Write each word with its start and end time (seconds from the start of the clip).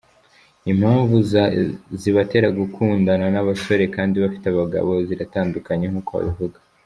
Impamvu 0.71 1.15
zibatera 2.01 2.47
gukundana 2.59 3.25
n’abasore 3.33 3.83
kandi 3.95 4.15
bafite 4.23 4.45
abagabo 4.49 4.91
ziratandukanye 5.07 5.85
nk’uko 5.91 6.11
babivuga. 6.17 6.59